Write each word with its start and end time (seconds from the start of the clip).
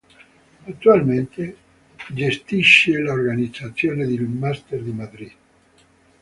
Attualmente 0.65 1.55
gestisce 2.09 2.97
l'organizzazione 2.97 4.07
del 4.07 4.23
Master 4.23 4.81
di 4.81 4.91
Madrid. 4.91 5.31